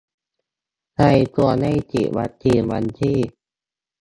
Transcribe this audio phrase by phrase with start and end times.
[0.95, 1.05] ใคร
[1.35, 3.17] ควรได้ฉีดวันที่